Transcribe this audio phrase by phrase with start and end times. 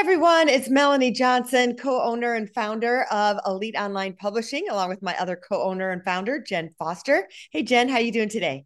[0.00, 5.14] Everyone, it's Melanie Johnson, co owner and founder of Elite Online Publishing, along with my
[5.18, 7.28] other co owner and founder, Jenn Foster.
[7.52, 8.64] Hey Jenn, how you doing today?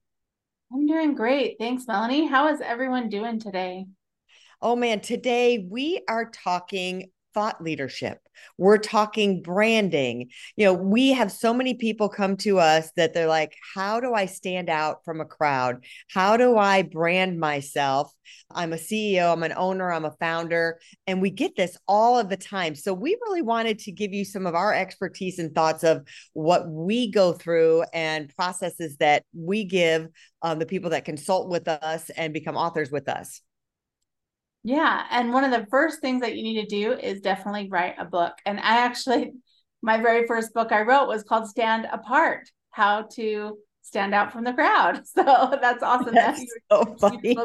[0.72, 1.56] I'm doing great.
[1.58, 2.28] Thanks, Melanie.
[2.28, 3.84] How is everyone doing today?
[4.62, 8.18] Oh man, today we are talking thought leadership.
[8.58, 10.30] We're talking branding.
[10.56, 14.14] You know, we have so many people come to us that they're like, how do
[14.14, 15.84] I stand out from a crowd?
[16.10, 18.12] How do I brand myself?
[18.50, 20.78] I'm a CEO, I'm an owner, I'm a founder.
[21.06, 22.74] And we get this all of the time.
[22.74, 26.68] So we really wanted to give you some of our expertise and thoughts of what
[26.68, 30.08] we go through and processes that we give
[30.42, 33.40] um, the people that consult with us and become authors with us.
[34.64, 35.04] Yeah.
[35.10, 38.04] And one of the first things that you need to do is definitely write a
[38.06, 38.32] book.
[38.46, 39.32] And I actually,
[39.82, 44.44] my very first book I wrote was called Stand Apart How to Stand Out from
[44.44, 45.02] the Crowd.
[45.14, 46.14] So that's awesome.
[46.14, 46.42] That's
[46.72, 47.36] so funny.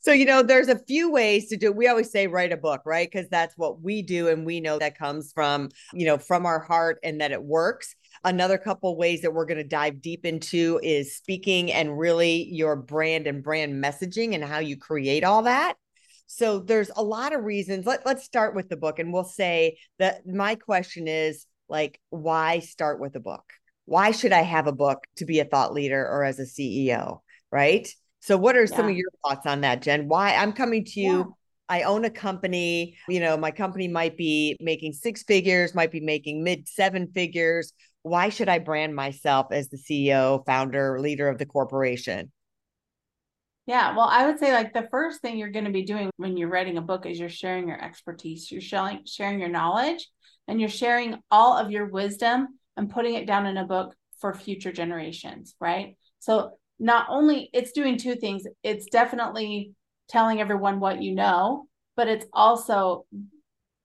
[0.00, 1.76] so, you know, there's a few ways to do it.
[1.76, 3.08] We always say write a book, right?
[3.10, 4.28] Because that's what we do.
[4.28, 7.94] And we know that comes from, you know, from our heart and that it works.
[8.24, 12.74] Another couple ways that we're going to dive deep into is speaking and really your
[12.74, 15.74] brand and brand messaging and how you create all that.
[16.26, 17.86] So there's a lot of reasons.
[17.86, 22.60] Let, let's start with the book and we'll say that my question is like, why
[22.60, 23.44] start with a book?
[23.84, 27.20] Why should I have a book to be a thought leader or as a CEO?
[27.52, 27.88] Right.
[28.20, 28.76] So, what are yeah.
[28.76, 30.08] some of your thoughts on that, Jenn?
[30.08, 31.18] Why I'm coming to you.
[31.18, 31.24] Yeah.
[31.66, 32.96] I own a company.
[33.08, 37.72] You know, my company might be making six figures, might be making mid seven figers
[38.04, 42.30] why should I brand myself as the CEO, founder, leader of the corporation?
[43.66, 46.36] Yeah, well, I would say like the first thing you're going to be doing when
[46.36, 50.06] you're writing a book is you're sharing your expertise, you're sharing sharing your knowledge,
[50.46, 54.34] and you're sharing all of your wisdom and putting it down in a book for
[54.34, 55.96] future generations, right?
[56.18, 59.72] So not only it's doing two things, it's definitely
[60.10, 63.06] telling everyone what you know, but it's also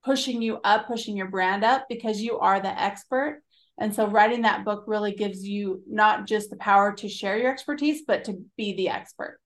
[0.03, 3.41] pushing you up, pushing your brand up because you are the expert
[3.79, 7.51] and so writing that book really gives you not just the power to share your
[7.51, 9.40] expertise, but to be the expert.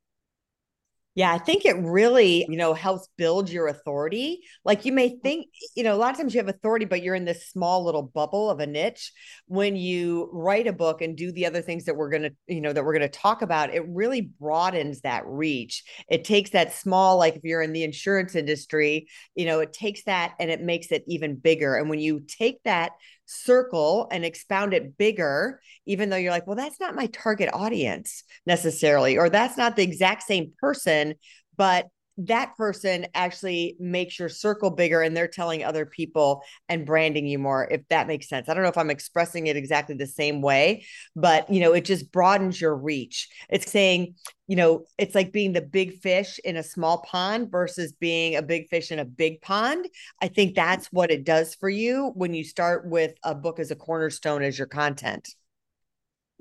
[1.16, 4.41] Yeah, I think it really, you know, helps build your authority.
[4.66, 5.19] Like you may mm-hmm.
[5.19, 7.85] think, you know, a lot of times you have authority, but you're in this small
[7.85, 9.11] little bubble of a niche.
[9.45, 12.61] When you write a book and do the other things that we're going to, you
[12.61, 15.83] know, that we're going to talk about, it really broadens that reach.
[16.09, 20.05] It takes that small, like if you're in the insurance industry, you know, it takes
[20.05, 21.75] that and it makes it even bigger.
[21.75, 22.93] And when you take that
[23.33, 28.23] circle and expound it bigger, even though you're like, well, that's not my target audience
[28.45, 31.16] necessarily, or that's not the exact same person,
[31.57, 31.88] but
[32.18, 37.40] that person actually makes your circle bigger and they're telling other people and branding you
[37.40, 38.47] more if that makes sense.
[38.47, 40.85] I don't know if i'm expressing it exactly the same way
[41.16, 43.29] but you know it just broadens your reach.
[43.50, 44.16] It's saying
[44.47, 48.41] you know it's like being the big fish in a small pond versus being a
[48.41, 49.88] big fish in a big pond.
[50.22, 53.72] I think that's what it does for you when you start with a book as
[53.72, 55.34] a cornerstone as your content.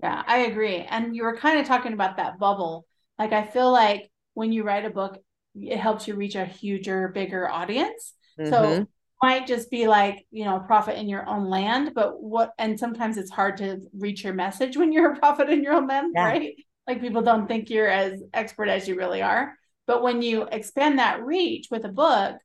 [0.02, 0.86] Yeah i agree.
[0.88, 2.86] And you were kind of talking about that bubble.
[3.18, 5.22] Like i feel like when you write a book
[5.54, 8.14] it helps you reach a huger, bigger audience.
[8.38, 8.50] Mm-hmm.
[8.50, 8.86] So
[9.22, 12.78] might just be like, you know, a prophet in your own land, but what and
[12.78, 16.12] sometimes it's hard to reach your message when you're a prophet in your own land,
[16.14, 16.24] yeah.
[16.24, 16.54] right?
[16.88, 19.54] Like people don't think you're as expert as you really are.
[19.86, 22.36] But when you expand that reach with a book,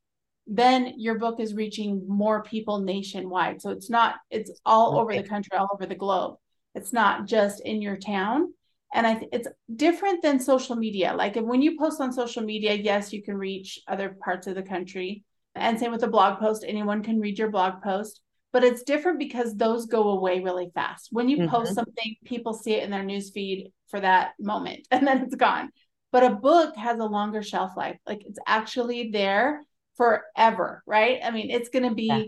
[0.45, 3.61] then your book is reaching more people nationwide.
[3.61, 4.99] So it's not, it's all okay.
[4.99, 6.35] over the country, all over the globe.
[6.75, 8.53] It's not just in your town
[8.93, 11.13] and I th- it's different than social media.
[11.15, 14.63] Like when you post on social media, yes, you can reach other parts of the
[14.63, 15.23] country.
[15.55, 18.21] And same with a blog post, anyone can read your blog post.
[18.53, 21.09] But it's different because those go away really fast.
[21.11, 21.49] When you mm-hmm.
[21.49, 25.35] post something, people see it in their news feed for that moment and then it's
[25.35, 25.71] gone.
[26.11, 27.97] But a book has a longer shelf life.
[28.07, 29.63] Like it's actually there
[29.97, 31.19] forever, right?
[31.23, 32.23] I mean, it's going to be yeah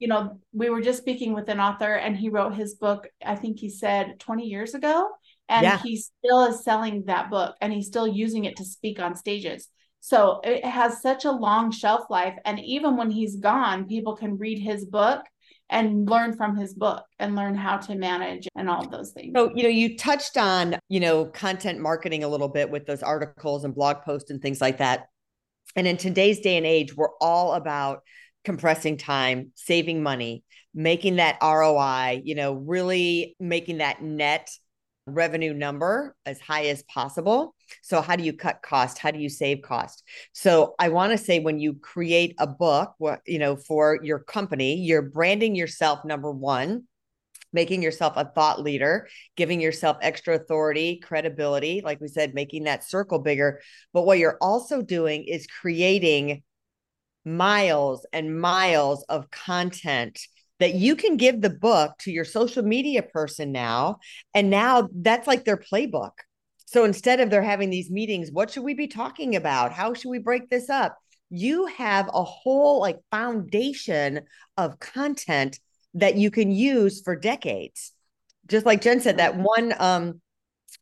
[0.00, 3.36] you know, we were just speaking with an author and he wrote his book, I
[3.36, 5.08] think he said 20 years ago
[5.48, 5.78] and yeah.
[5.78, 9.68] he still is selling that book and he's still using it to speak on stages
[10.00, 14.36] so it has such a long shelf life and even when he's gone people can
[14.38, 15.22] read his book
[15.70, 19.32] and learn from his book and learn how to manage and all of those things.
[19.34, 23.02] So, you know, you touched on, you know, content marketing a little bit with those
[23.02, 25.06] articles and blog posts and things like that.
[25.74, 28.02] And in today's day and age, we're all about
[28.44, 30.44] compressing time, saving money,
[30.74, 34.50] making that ROI, you know, really making that net
[35.06, 37.54] revenue number as high as possible.
[37.82, 38.98] So, how do you cut cost?
[38.98, 40.02] How do you save cost?
[40.32, 42.94] So, I want to say when you create a book,
[43.26, 46.84] you know, for your company, you're branding yourself number one,
[47.52, 52.84] making yourself a thought leader, giving yourself extra authority, credibility, like we said, making that
[52.84, 53.60] circle bigger.
[53.92, 56.42] But what you're also doing is creating
[57.24, 60.20] miles and miles of content
[60.60, 63.98] that you can give the book to your social media person now.
[64.34, 66.12] And now that's like their playbook.
[66.66, 69.72] So instead of they're having these meetings, what should we be talking about?
[69.72, 70.96] How should we break this up?
[71.30, 74.22] You have a whole like foundation
[74.56, 75.58] of content
[75.94, 77.92] that you can use for decades.
[78.46, 80.20] Just like Jenn said, that one um,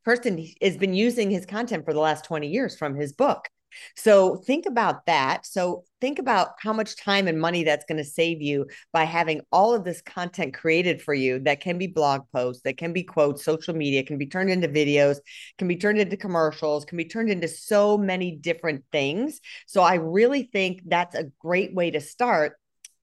[0.04, 3.48] person has been using his content for the last 20 years from his book.
[3.96, 5.46] So think about that.
[5.46, 9.40] So think about how much time and money that's going to save you by having
[9.50, 13.02] all of this content created for you that can be blog posts, that can be
[13.02, 15.18] quotes, social media, can be turned into videos,
[15.58, 19.40] can be turned into commercials, can be turned into so many different things.
[19.66, 22.56] So I really think that's a great way to start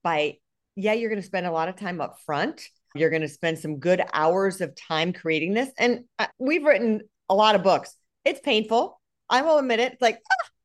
[0.04, 0.38] by
[0.76, 2.62] yeah, you're going to spend a lot of time up front.
[2.96, 5.70] You're going to spend some good hours of time creating this.
[5.78, 7.94] And uh, we've written a lot of books.
[8.24, 9.00] It's painful.
[9.30, 9.94] I will admit it.
[9.94, 10.20] It's like,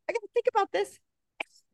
[0.08, 0.98] I got to think about this.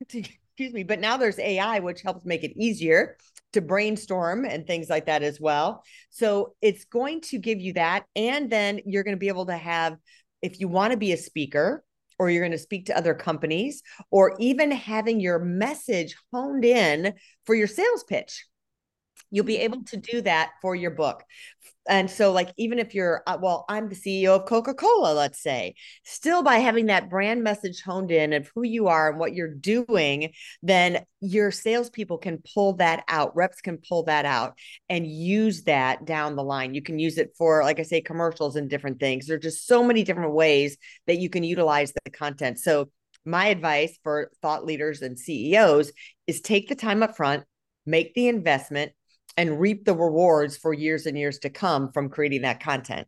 [0.60, 0.82] Excuse me.
[0.82, 3.16] But now there's AI, which helps make it easier
[3.52, 5.82] to brainstorm and things like that as well.
[6.10, 8.04] So it's going to give you that.
[8.14, 9.96] And then you're going to be able to have,
[10.42, 11.84] if you want to be a speaker,
[12.18, 17.14] or you're going to speak to other companies, or even having your message honed in
[17.46, 18.44] for your sales pitch.
[19.30, 21.24] You'll be able to do that for your book.
[21.88, 25.42] And so, like, even if you're, uh, well, I'm the CEO of Coca Cola, let's
[25.42, 25.74] say,
[26.04, 29.52] still by having that brand message honed in of who you are and what you're
[29.52, 30.32] doing,
[30.62, 33.34] then your salespeople can pull that out.
[33.34, 36.74] Reps can pull that out and use that down the line.
[36.74, 39.26] You can use it for, like I say, commercials and different things.
[39.26, 42.58] There are just so many different ways that you can utilize the content.
[42.58, 42.90] So,
[43.24, 45.92] my advice for thought leaders and CEOs
[46.26, 47.44] is take the time up front,
[47.84, 48.92] make the investment,
[49.36, 53.06] and reap the rewards for years and years to come from creating that content.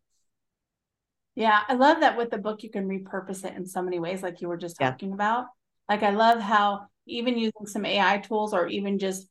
[1.34, 4.22] Yeah, I love that with the book, you can repurpose it in so many ways,
[4.22, 5.14] like you were just talking yeah.
[5.14, 5.46] about.
[5.88, 9.28] Like, I love how even using some AI tools or even just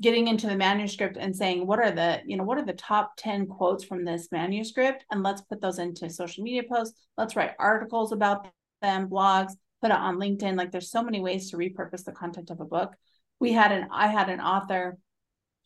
[0.00, 3.12] getting into the manuscript and saying, what are the, you know, what are the top
[3.18, 5.04] 10 quotes from this manuscript?
[5.10, 6.98] And let's put those into social media posts.
[7.16, 8.48] Let's write articles about
[8.80, 10.56] them, blogs, put it on LinkedIn.
[10.56, 12.94] Like, there's so many ways to repurpose the content of a book.
[13.38, 14.98] We had an, I had an author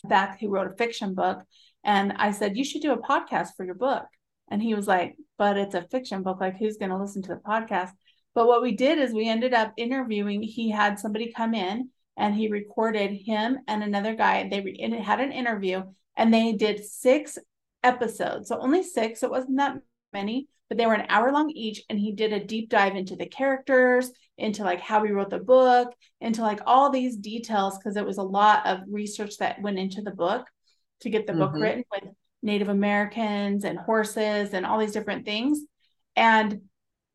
[0.04, 1.42] back he wrote a fiction book.
[1.84, 4.04] And I said, You should do a podcast for your book.
[4.50, 6.40] And he was like, But it's a fiction book.
[6.40, 7.90] Like, who's going to listen to the podcast?
[8.34, 10.42] But what we did is we ended up interviewing.
[10.42, 14.48] He had somebody come in and he recorded him and another guy.
[14.48, 15.82] They re- had an interview
[16.16, 17.38] and they did six
[17.82, 18.48] episodes.
[18.48, 19.22] So only six.
[19.22, 19.76] It wasn't that
[20.16, 21.82] many, but they were an hour long each.
[21.88, 25.38] And he did a deep dive into the characters, into like how he wrote the
[25.38, 29.78] book, into like all these details, because it was a lot of research that went
[29.78, 30.46] into the book
[31.00, 31.40] to get the mm-hmm.
[31.40, 32.10] book written with
[32.42, 35.60] Native Americans and horses and all these different things.
[36.16, 36.62] And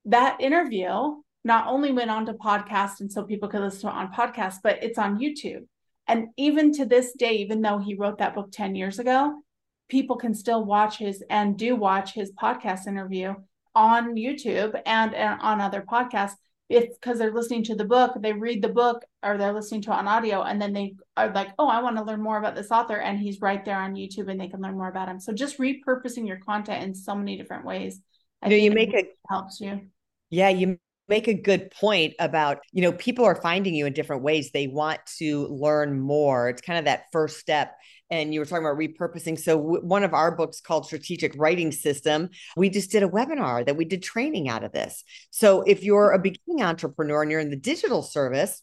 [0.06, 3.94] that interview not only went on to podcast and so people could listen to it
[3.94, 5.66] on podcast, but it's on YouTube.
[6.08, 9.42] And even to this day, even though he wrote that book 10 years ago,
[9.92, 13.36] people can still watch his and do watch his podcast interview
[13.76, 16.36] on YouTube and, and on other podcasts
[16.70, 19.92] if because they're listening to the book, they read the book or they're listening to
[19.92, 22.56] it on audio, and then they are like, oh, I want to learn more about
[22.56, 25.20] this author, and he's right there on YouTube, and they can learn more about him.
[25.20, 28.00] So just repurposing your content in so many different ways.
[28.42, 29.82] I you know, you make it helps you.
[30.30, 30.78] Yeah, you
[31.10, 34.68] make a good point about you know people are finding you in different ways they
[34.68, 37.76] want to learn more it's kind of that first step
[38.12, 39.40] and you were talking about repurposing.
[39.40, 43.66] So w- one of our books called strategic writing system we just did a webinar
[43.66, 45.04] that we did training out of this.
[45.32, 48.62] So if you're a beginning entrepreneur and you're in the digital service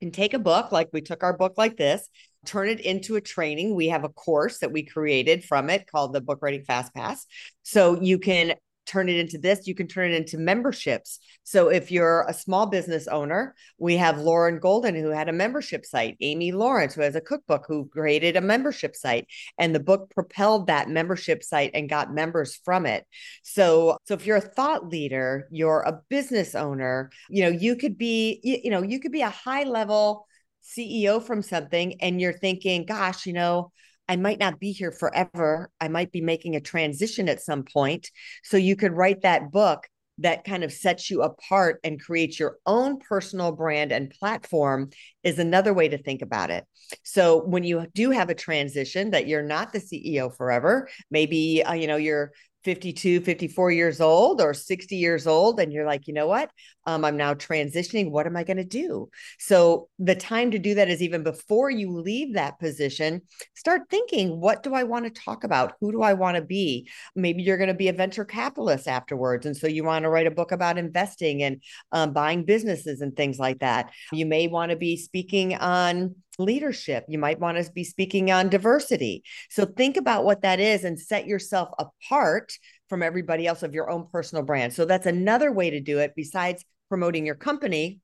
[0.00, 2.08] you can take a book like we took our book like this
[2.44, 3.74] turn it into a training.
[3.74, 7.26] We have a course that we created from it called the book writing fast pass.
[7.62, 8.54] So you can
[8.86, 11.18] turn it into this, you can turn it into memberships.
[11.44, 15.84] So if you're a small business owner, we have Lauren Golden who had a membership
[15.84, 19.26] site, Amy Lawrence who has a cookbook who created a membership site
[19.58, 23.06] and the book propelled that membership site and got members from it.
[23.42, 27.98] So so if you're a thought leader, you're a business owner, you know, you could
[27.98, 30.26] be you, you know, you could be a high level
[30.62, 33.72] CEO from something and you're thinking, gosh, you know,
[34.08, 35.70] I might not be here forever.
[35.80, 38.10] I might be making a transition at some point.
[38.42, 42.58] So you could write that book that kind of sets you apart and creates your
[42.66, 44.90] own personal brand and platform
[45.22, 46.64] is another way to think about it.
[47.02, 51.72] So when you do have a transition that you're not the CEO forever, maybe uh,
[51.72, 52.32] you know you're
[52.64, 56.50] 52, 54 years old or 60 years old, and you're like, you know what?
[56.86, 58.10] Um, I'm now transitioning.
[58.10, 59.08] What am I going to do?
[59.38, 63.22] So the time to do that is even before you leave that position.
[63.54, 65.74] Start thinking, what do I want to talk about?
[65.80, 66.88] Who do I want to be?
[67.14, 69.46] Maybe you're going to be a venture capitalist afterwards.
[69.46, 73.16] And so you want to write a book about investing and um, buying businesses and
[73.16, 73.90] things like that.
[74.12, 77.04] You may want to be speaking on leadership.
[77.08, 79.22] You might want to be speaking on diversity.
[79.50, 82.52] So think about what that is and set yourself apart
[82.88, 84.72] from everybody else of your own personal brand.
[84.72, 88.00] So that's another way to do it besides promoting your company.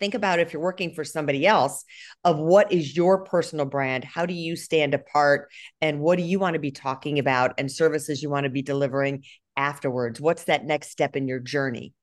[0.00, 1.84] Think about if you're working for somebody else
[2.24, 4.04] of what is your personal brand?
[4.04, 5.50] How do you stand apart?
[5.80, 8.62] And what do you want to be talking about and services you want to be
[8.62, 9.24] delivering
[9.56, 10.20] afterwards?
[10.20, 11.94] What's that next step in your journey?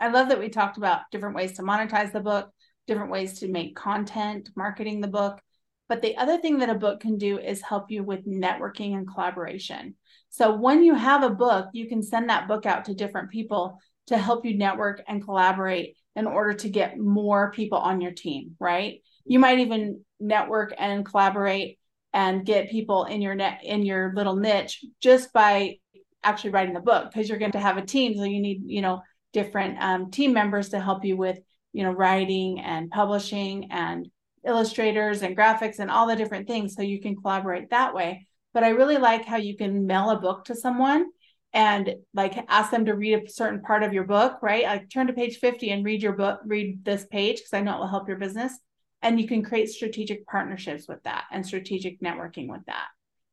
[0.00, 2.50] I love that we talked about different ways to monetize the book,
[2.90, 5.40] different ways to make content, marketing the book.
[5.88, 9.06] But the other thing that a book can do is help you with networking and
[9.06, 9.94] collaboration.
[10.30, 13.78] So when you have a book, you can send that book out to different people
[14.08, 18.56] to help you network and collaborate in order to get more people on your team,
[18.58, 19.02] right?
[19.24, 21.78] You might even network and collaborate
[22.12, 25.76] and get people in your net in your little niche just by
[26.24, 28.82] actually writing the book because you're going to have a team so you need you
[28.82, 29.00] know
[29.32, 31.38] different um, team members to help you with
[31.72, 34.08] you know writing and publishing and
[34.46, 38.64] illustrators and graphics and all the different things so you can collaborate that way but
[38.64, 41.06] i really like how you can mail a book to someone
[41.52, 44.64] and like ask them to read a certain part of your book, right?
[44.64, 47.76] Like turn to page 50 and read your book, read this page because I know
[47.76, 48.56] it will help your business.
[49.02, 52.86] And you can create strategic partnerships with that and strategic networking with that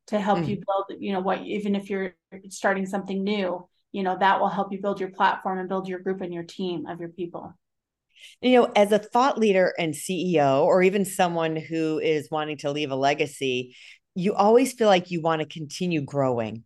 [0.08, 0.50] to help mm-hmm.
[0.50, 2.16] you build, you know, what even if you're
[2.50, 6.00] starting something new, you know, that will help you build your platform and build your
[6.00, 7.54] group and your team of your people.
[8.42, 12.72] You know, as a thought leader and CEO, or even someone who is wanting to
[12.72, 13.76] leave a legacy,
[14.16, 16.64] you always feel like you want to continue growing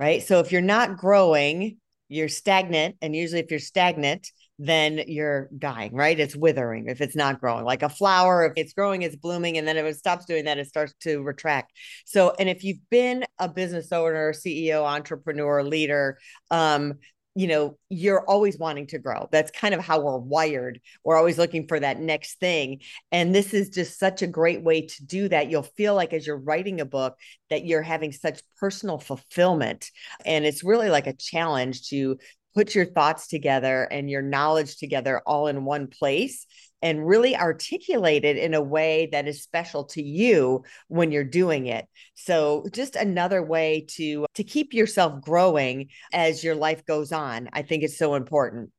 [0.00, 0.22] right?
[0.22, 1.78] So if you're not growing,
[2.08, 2.96] you're stagnant.
[3.02, 6.18] And usually, if you're stagnant, then you're dying, right?
[6.18, 7.64] It's withering if it's not growing.
[7.64, 9.58] Like a flower, if it's growing, it's blooming.
[9.58, 11.72] And then if it stops doing that, it starts to retract.
[12.06, 16.18] So, and if you've been a business owner, CEO, entrepreneur, leader,
[16.50, 16.94] um,
[17.38, 19.28] you know, you're always wanting to grow.
[19.30, 20.80] That's kind of how we're wired.
[21.04, 22.80] We're always looking for that next thing.
[23.12, 25.48] And this is just such a great way to do that.
[25.48, 27.16] You'll feel like as you're writing a book
[27.48, 29.88] that you're having such personal fulfillment.
[30.26, 32.18] And it's really like a challenge to
[32.56, 36.44] put your thoughts together and your knowledge together all in one place
[36.82, 41.66] and really articulate it in a way that is special to you when you're doing
[41.66, 41.86] it.
[42.14, 47.62] So just another way to to keep yourself growing as your life goes on i
[47.62, 48.70] think it's so important.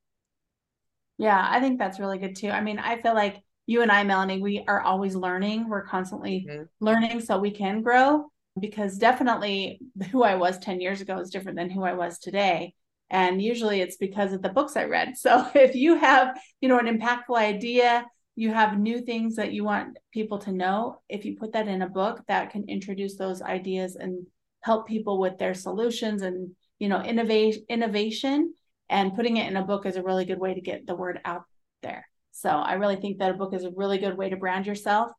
[1.17, 2.49] Yeah i think that's really good too.
[2.49, 5.69] I mean i feel like you and i melanie we are always learning.
[5.69, 6.63] We're constantly mm-hmm.
[6.79, 9.79] learning so we can grow because definitely
[10.11, 12.73] who i was 10 years ago is different than who i was today
[13.09, 15.17] and usually it's because of the books i read.
[15.17, 18.05] So if you have you know an impactful idea
[18.39, 21.81] you have new things that you want people to know if you put that in
[21.81, 24.25] a book that can introduce those ideas and
[24.61, 28.53] help people with their solutions and you know innovation innovation.
[28.91, 31.19] And putting it in a book is a really good way to get the word
[31.23, 31.43] out
[31.83, 32.07] there.
[32.31, 35.11] So i really think that a book is a really good way to brand yourself.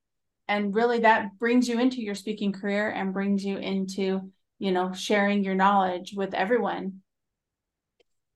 [0.48, 4.94] And really that brings you into your speaking career and brings you into you know
[4.94, 7.02] sharing your knowledge with everyone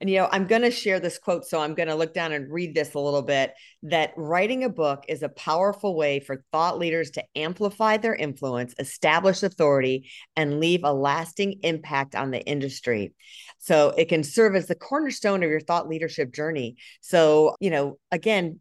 [0.05, 2.33] and you know i'm going to share this quote so i'm going to look down
[2.33, 6.45] and read this a little bit that writing a book is a powerful way for
[6.53, 12.43] thought leaders to amplify their influence establish authority and leave a lasting impact on the
[12.45, 13.15] industry.
[13.59, 16.77] So it can serve as the cornerstone of your thought leadership journey.
[17.01, 18.61] So you know again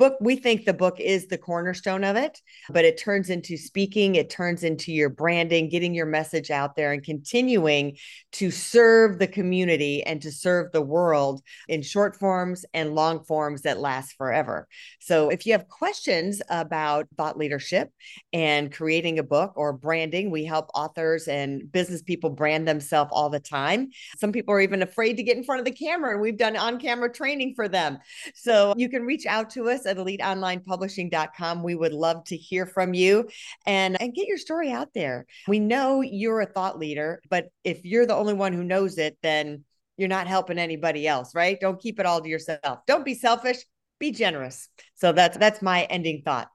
[0.00, 2.40] book we think the book is the cornerstone of it
[2.70, 6.92] but it turns into speaking it turns into your branding getting your message out there
[6.92, 7.96] and continuing
[8.32, 13.62] to serve the community and to serve the world in short forms and long forms
[13.62, 14.68] that last forever.
[15.00, 17.90] So if you have questions about thought leadership
[18.32, 23.30] and creating a book or branding we help authors and business people brand themselves all
[23.30, 23.90] the time.
[24.18, 26.56] Some people are even afraid to get in front of the camera and we've done
[26.56, 27.98] on camera training for them.
[28.34, 31.62] So you can reach out to us at eliteonlinepublishing.com.
[31.62, 33.28] We would love to hear from you
[33.66, 35.26] and, and get your story out there.
[35.46, 39.18] We know you're a thought leader, but if you're the only one who knows it,
[39.22, 39.64] then
[39.96, 41.60] you're not helping anybody else, right?
[41.60, 42.80] Don't keep it all to yourself.
[42.86, 43.58] Don't be selfish,
[43.98, 44.68] be generous.
[44.94, 46.48] So that's that's my ending thought.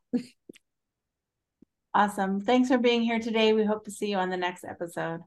[1.93, 2.41] awesome.
[2.41, 3.53] Thanks for being here today.
[3.53, 5.21] We hope to see you on the next episode.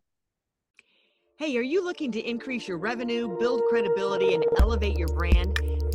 [1.36, 5.77] Hey, are you looking to increase your revenue, build credibility, and elevate your brand?